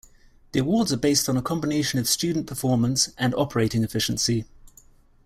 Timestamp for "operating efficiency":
3.35-4.45